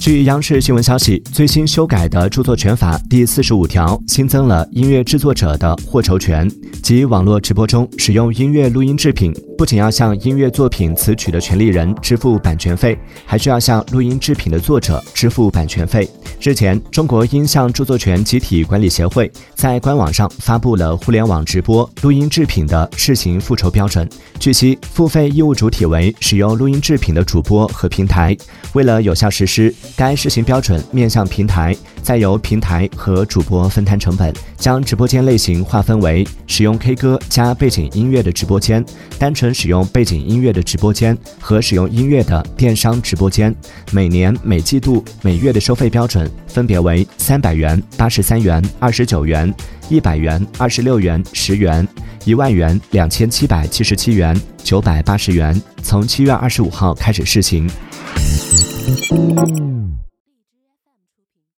[0.00, 6.50] 据央视新闻消息，最新修改的著作权法第四十五条新增了音乐制作者的获酬权，
[6.82, 16.08] 即网络直播中使用音乐录音制品，不仅要向音乐作品词曲的权利人支付版权费，还需要向录音制品的作者支付版权费。
[16.40, 24.08] 日前，中国音像著作权集体管理协会在官网上发布了互联网直播录音制品的试行复酬标准。
[24.38, 28.34] 据悉，付费义务主体为使用录音制品的主播和平台。
[28.74, 38.84] 为了有效实施，该试行标准面向平台，再由平台和主播分摊成本，将直播间类型划分为使用 K 歌加背景音乐的直播间、
[39.18, 43.54] 单纯使用背景音乐的直播间和使用音乐的电商直播间。
[43.92, 49.52] 每年、每季度、每月的收费标准分别为三百元、八十三元、二十九元、
[49.88, 51.86] 一百元、二十六元、十元、
[52.28, 55.58] 一万元、两千七百七十七元、九百八十元。
[55.82, 57.66] 从七月二十五号开始试行。